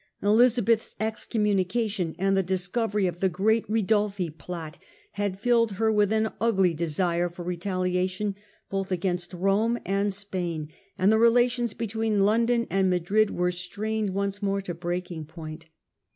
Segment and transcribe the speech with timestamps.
[0.23, 4.79] Elizabeth's excommunication, and the discovery of the great Ridolphi plot,
[5.11, 8.33] had filled her with an ugly desire for retaliation
[8.67, 14.41] both against Borne and Spain, and the relations between London and Madrid were strained once
[14.41, 15.67] more to breaking point.